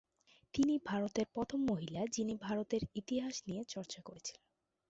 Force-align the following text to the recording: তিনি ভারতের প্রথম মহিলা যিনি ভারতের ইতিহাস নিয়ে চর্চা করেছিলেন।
তিনি 0.53 0.73
ভারতের 0.85 1.27
প্রথম 1.33 1.59
মহিলা 1.65 2.01
যিনি 2.07 2.33
ভারতের 2.41 2.81
ইতিহাস 2.95 3.35
নিয়ে 3.47 3.63
চর্চা 3.65 3.99
করেছিলেন। 4.01 4.43